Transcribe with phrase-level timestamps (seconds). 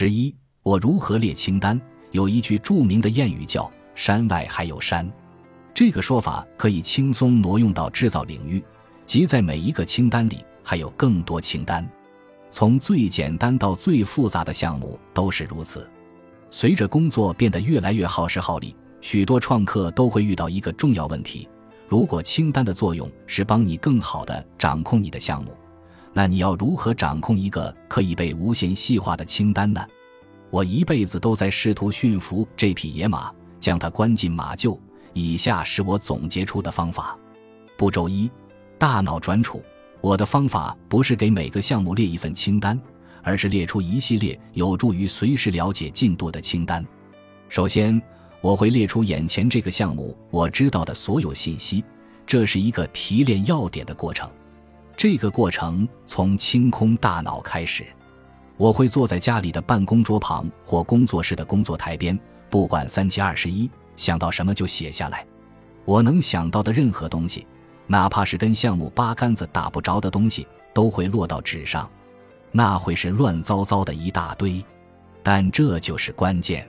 [0.00, 0.32] 十一，
[0.62, 1.80] 我如何列清单？
[2.12, 5.12] 有一句著名的谚语叫“山外还有山”，
[5.74, 8.62] 这个说法可以轻松挪用到制造领域，
[9.04, 11.84] 即在每一个清单里还有更多清单。
[12.48, 15.90] 从最简单到最复杂的项目都是如此。
[16.48, 21.48] 随着工作变得越来越耗时耗力，许多创客都会遇到一个重要问题：
[21.88, 25.52] 如果清单的作用是帮你更好地掌控你的项目，
[26.12, 29.80] 那你要如何掌控一个可以被无限细化的清单呢？
[30.50, 34.78] 我一辈子都在试图驯服这匹野马，将它关进马厩。
[35.12, 37.16] 以下是我总结出的方法：
[37.76, 38.30] 步骤一，
[38.78, 39.62] 大脑转储。
[40.00, 42.80] 我的方法不是给每个项目列一份清单，
[43.22, 46.84] 而是列出一系列有助于随时了解进度的清单。
[47.48, 48.00] 首先，
[48.40, 51.84] 我会列出眼前这个项目我知道的所有信息，
[52.24, 54.30] 这是一个提炼要点的过程。
[54.98, 57.86] 这个过程从清空大脑开始。
[58.56, 62.18] 我会坐在家里的办公桌旁或工作室的工作台边，
[62.50, 65.24] 不管三七二十一，想到什么就写下来。
[65.84, 67.46] 我能想到的任何东西。
[67.86, 71.88] 哪怕是跟项目八竿子打不着的东西，都会落到纸上，
[72.50, 74.62] 那会是乱糟糟的一大堆。
[75.22, 76.68] 但这就是关键，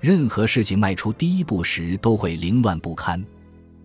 [0.00, 3.22] 任何事情迈出第一步时都会凌乱不堪。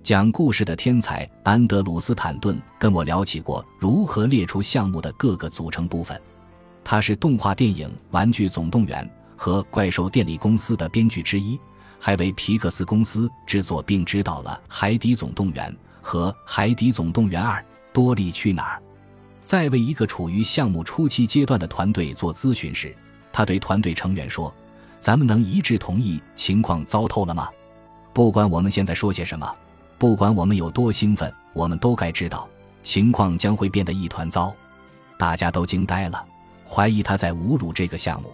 [0.03, 6.21] 讲故事的天才安德鲁斯坦顿跟我聊起过如何列出项目的各个组成部分。
[6.83, 9.01] 他是动画电影《玩具总动员》
[9.37, 11.57] 和《怪兽电力公司》的编剧之一，
[12.01, 15.71] 还为皮克斯公司制作并指导了《海底总动员》。
[16.01, 18.79] 和《海底总动员二：多利去哪儿》
[19.45, 22.93] 在为一个处于项目初期阶段的团队做咨询时，
[23.31, 24.53] 他对团队成员说
[24.99, 27.47] ：“咱们能一致同意情况糟透了吗？
[28.11, 29.49] 不管我们现在说些什么，
[30.03, 32.45] 不管我们有多兴奋，我们都该知道
[32.83, 34.53] 情况将会变得一团糟。”
[35.17, 36.21] 大家都惊呆了，
[36.67, 38.29] 怀疑他在侮辱这个项目。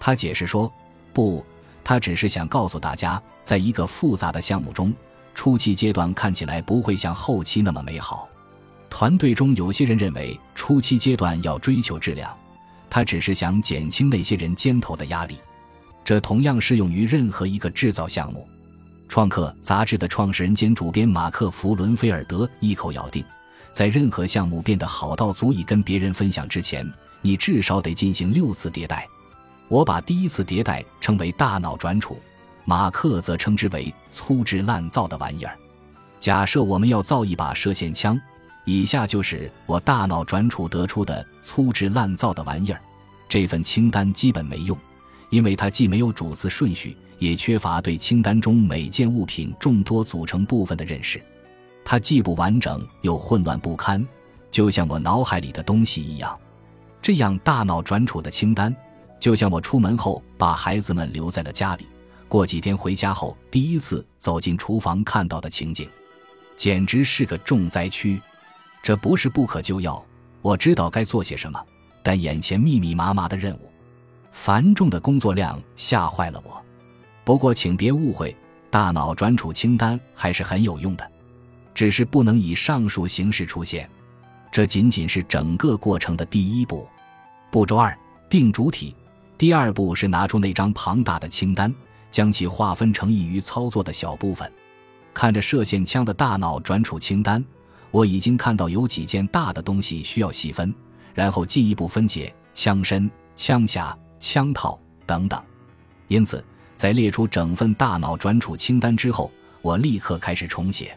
[0.00, 0.68] 他解释说
[1.14, 1.46] ：“不，
[1.84, 4.92] 他只是想告诉大家，在一个复杂的项目中。”
[5.32, 8.28] 初期阶段看起来不会像后期那么美好，
[8.90, 12.36] 团队中有些人认为初期阶段要追求质量，
[12.90, 15.38] 他只是想减轻那些人肩头的压力。
[16.02, 18.48] 这同样适用于任何一个制造项目。
[19.08, 23.24] 创客杂志的创始人兼主编马克·弗伦菲尔德一口咬定，
[23.72, 26.86] 在任何项目变得好到足以跟别人分享之前，
[27.22, 29.08] 你至少得进行六次迭代。
[29.68, 32.18] 我把第一次迭代称为大脑转储。
[32.68, 35.56] 马克则称之为粗制滥造的玩意儿。
[36.18, 38.20] 假设我们要造一把射线枪，
[38.64, 42.80] 以下就是我大脑转储得出的粗制滥造的玩意儿。
[43.28, 44.76] 这份清单基本没用，
[45.30, 51.20] 因为它既没有主次顺序，也缺乏对清单中每件物品众多组成部分的认识。
[51.84, 54.06] 它既不完整又混乱不堪，
[54.50, 56.38] 就像我脑海里的东西一样。
[57.00, 58.74] 这样大脑转储的清单，
[59.20, 61.86] 就像我出门后把孩子们留在了家里。
[62.26, 65.88] 过几天回家后，第一次走进厨房看到的情景，
[66.56, 68.20] 简直是个重灾区。
[68.82, 70.04] 这不是不可救药，
[70.42, 71.64] 我知道该做些什么，
[72.02, 73.70] 但眼前密密麻麻的任务，
[74.32, 76.60] 繁重的工作量吓坏了我。
[77.26, 78.34] 不过，请别误会，
[78.70, 81.10] 大脑转储清单还是很有用的，
[81.74, 83.90] 只是不能以上述形式出现。
[84.52, 86.88] 这仅仅是整个过程的第一步。
[87.50, 87.98] 步骤二：
[88.30, 88.94] 定主体。
[89.36, 91.74] 第二步是拿出那张庞大的清单。
[92.08, 94.50] 将其划分成易于操作的小部分。
[95.12, 97.44] 看着射线枪的大脑转储清单，
[97.90, 100.72] 我已经看到有几件大的东西需要细分，
[101.12, 105.38] 然后进一步分解枪身、枪匣、枪套等等。
[106.08, 106.42] 因此，
[106.76, 109.30] 在列出整份大脑转储清单之后，
[109.62, 110.96] 我立刻开始重写。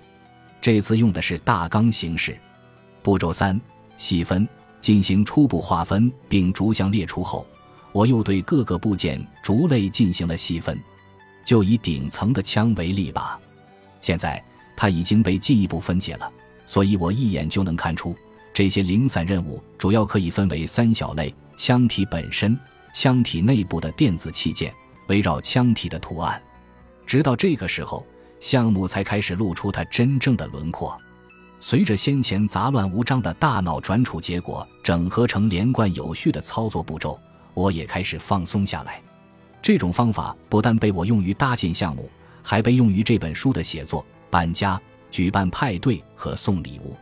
[0.61, 2.37] 这次用的是大纲形式。
[3.01, 3.59] 步骤三：
[3.97, 4.47] 细分。
[4.81, 7.45] 进行初步划分并逐项列出后，
[7.91, 10.79] 我又对各个部件逐类进行了细分。
[11.43, 13.37] 就以顶层的枪为例吧，
[13.99, 14.41] 现在
[14.77, 16.31] 它已经被进一步分解了，
[16.65, 18.15] 所以我一眼就能看出
[18.53, 22.57] 这些零散任务主要可以分为三小类：枪体本身、
[22.93, 24.73] 枪体内部的电子器件、
[25.09, 26.41] 围绕枪体的图案。
[27.05, 28.05] 直到这个时候，
[28.39, 30.97] 项目才开始露出它真正的轮廓。
[31.59, 37.19] 随着先前杂乱无章的大脑转储结果整合成连贯有序的操作步骤，
[37.53, 39.01] 我也开始放松下来。
[39.61, 42.09] 这种方法不但被我用于搭建项目，
[42.41, 44.79] 还被用于这本书的写作、搬家、
[45.11, 46.95] 举办派对和送礼物。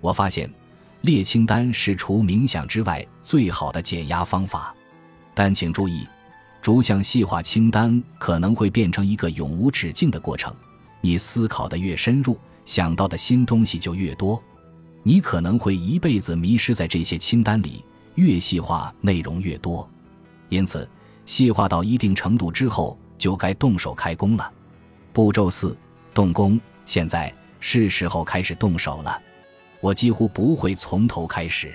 [0.00, 0.52] 我发现，
[1.02, 4.74] 列清单是除冥想之外最好的减压方法。
[5.32, 6.04] 但请注意，
[6.62, 10.54] 逐项细化清单可能会变成一个永无止境的过程。
[11.00, 14.40] 你思考的越深入，想到的新东西就越多，
[15.02, 17.84] 你可能会一辈子迷失在这些清单里。
[18.14, 19.86] 越细化，内容越多。
[20.48, 20.88] 因此。
[21.24, 24.52] 细化到一定程度之后，就该动手开工了。
[25.12, 25.76] 步骤四：
[26.12, 26.60] 动工。
[26.84, 29.22] 现在是时候开始动手了。
[29.80, 31.72] 我几乎不会从头开始，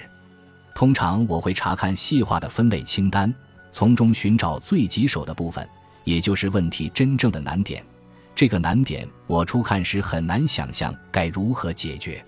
[0.75, 3.33] 通常我会查看细化的分类清单，
[3.77, 5.69] 从中寻找最棘手的部分，
[6.03, 7.85] 也就是问题真正的难点。
[8.33, 12.25] 这个难点，我初看时很难想象该如何解决。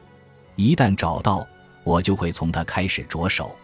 [0.56, 1.44] 一旦找到，
[1.84, 3.56] 我就会从它开始着手。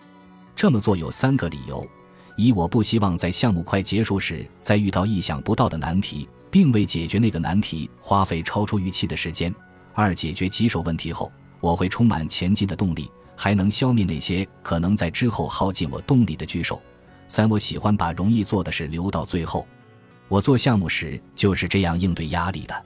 [0.56, 1.88] 这么做有三个理由：
[2.36, 9.54] 一，我不希望在项目快结束时再遇到意想不到的难题，并为解决那个难题花费超出预期的时间；
[9.94, 16.82] 二，解决棘手问题后，我会充满前进的动力，还能消灭那些可能在之后耗尽我动力的巨兽；
[17.28, 19.66] 三，我喜欢把容易做的事留到最后。
[20.28, 22.86] 我做项目时就是这样应对压力的，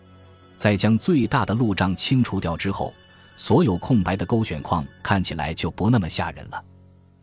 [0.57, 2.93] 在将最大的路障清除掉之后，
[3.37, 6.63] 所有空白的勾选框看起来就不那么吓人了，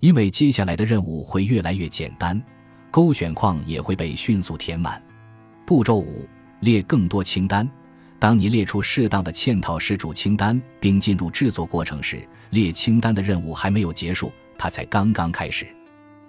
[0.00, 2.42] 因为接下来的任务会越来越简单，
[2.90, 5.02] 勾选框也会被迅速填满。
[5.66, 6.26] 步骤五：
[6.60, 7.68] 列更多清单。
[8.18, 15.66] 当你列出适当的嵌套式主清单并进入制作过程时，列清单的任务还没有结束，它才刚刚开始。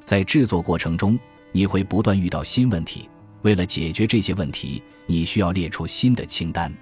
[0.07, 1.19] 在制作过程中，
[1.51, 3.09] 你会不断遇到新问题。
[3.41, 6.73] 为了解决这些问题，你需要列出新的清单。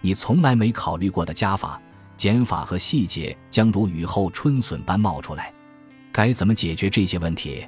[0.00, 1.82] 你从来没考虑过的加法、
[2.16, 5.52] 减法和细节将如雨后春笋般冒出来。
[6.12, 7.66] 该怎么解决这些问题？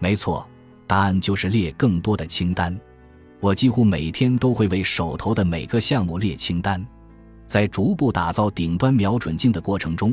[0.00, 0.44] 没错，
[0.88, 2.76] 答案就是列更多的清单。
[3.38, 6.84] 我几乎每天都会为手头的每个项目列清单。
[7.46, 10.12] 在逐步打造顶端瞄准镜的过程中，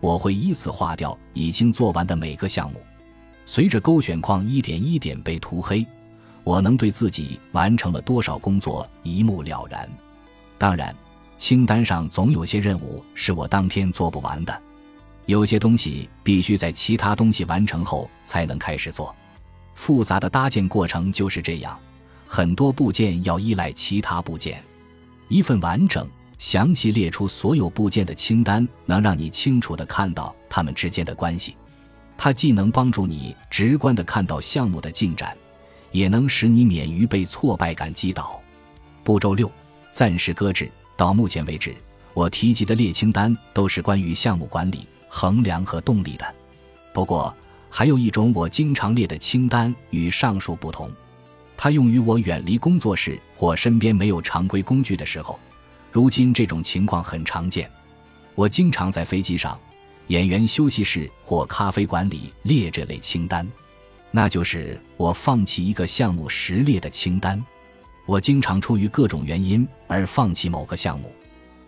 [0.00, 2.78] 我会依次划掉已经做完的每个项目。
[3.52, 5.84] 随着勾选框一点一点被涂黑。
[6.44, 9.90] 我能对自己完成了多少工作一目了然。
[10.56, 10.94] 当然，
[11.36, 14.62] 清单上总有些任务是我当天做不完的，
[15.26, 19.12] 有些东西必须在其他东西完成后才能开始做。
[19.74, 21.76] 复杂的搭建过程就是这样，
[22.28, 24.62] 很多部件要依赖其他部件。
[25.26, 26.08] 一份完整、
[26.38, 31.56] 详细列出所有部件的清单，能让你清楚地看到它们之间的关系。
[32.22, 35.34] 它既能帮助你直观地看到项目的进展。
[35.92, 38.40] 也能使你免于被挫败感击倒。
[39.02, 39.50] 步骤六，
[39.90, 40.70] 暂时搁置。
[40.96, 41.74] 到目前为止，
[42.12, 46.34] 我提及的列清单都是关于项目管理、衡量和动力的。
[46.92, 47.34] 不过，
[47.70, 50.90] 还有一种我经常列的清单与上述不同，
[51.56, 55.40] 它用于我远离工作室或身边没有常规工具的时候。
[55.90, 57.68] 如今这种情况很常见，
[58.34, 59.58] 我经常在飞机上、
[60.10, 63.48] 演员休息室或咖啡馆里列这类清单。
[64.10, 67.40] 那就是我放弃一个项目时列的清单。
[68.06, 71.12] 我经常出于各种原因而放弃某个项目，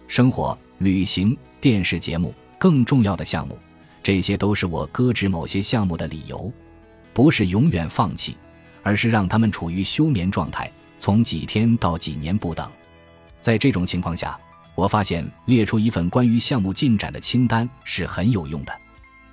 [0.08, 3.56] 生活、旅行、电视节目、更重要的项目，
[4.02, 6.52] 这些都是我搁置某些项目的理由。
[7.14, 8.36] 不是永远放弃，
[8.82, 10.68] 而是让他们处于休眠状态，
[10.98, 12.68] 从几天到几年不等。
[13.40, 14.36] 在这种情况下，
[14.74, 18.72] 我发现列出一份关于项目进展的清单是很有用的。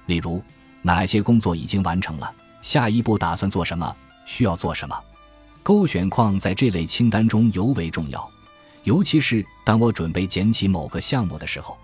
[0.06, 0.44] 例如，
[0.82, 2.34] 哪些工作已经完成了？
[2.62, 3.96] 下一步打算做什么？
[4.26, 5.00] 需要做什么？
[5.64, 8.30] 勾选框在这类清单中尤为重要，
[8.84, 11.78] 尤其是当我准备捡起某个项目的时候，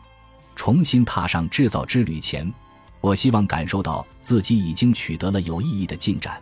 [0.55, 2.51] 重新踏上制造之旅前，
[2.99, 6.41] 我希望感受到自己已经取得了有意义的进展，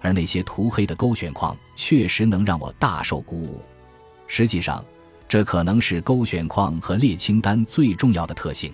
[0.00, 3.62] 而那些涂黑的勾选框确实能让我大受鼓舞。
[4.26, 4.84] 实际上，
[5.28, 8.72] 这可能是勾选框和列清单最重要的特性，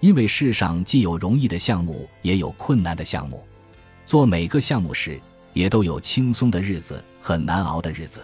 [0.00, 3.42] 因为世上既有容易的项目，也有困难的项目。
[4.04, 5.20] 做每个项目时，
[5.52, 8.20] 也都有轻松的日子和难熬的日子。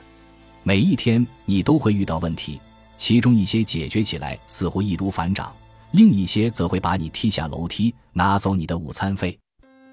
[0.63, 2.61] 每一天你都会遇到问题，
[2.97, 5.53] 其中一些解决起来似乎易如反掌，
[5.93, 9.37] 另一些则会把你踢下楼梯，拿走你的午餐费。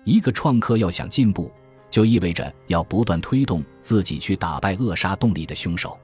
[0.04, 1.52] 一个创客要想进步，
[1.90, 5.98] 就意味着要不断推动自己去打败扼杀动力的凶手。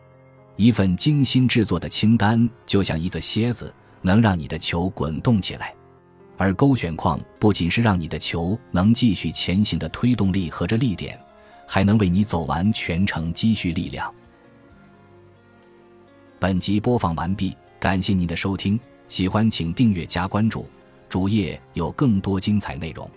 [0.59, 5.73] 一份精心制作的清单就像一个蝎子，能让你的球滚动起来。
[6.35, 11.17] 而勾选框不仅是让你的球能继续前行的推动力和着力点，
[11.65, 14.13] 还能为你走完全程积蓄力量。
[16.39, 20.67] 本集播放完毕，感谢您的收听，喜欢请订阅加关注，
[21.07, 23.09] 主页有更多精彩内容。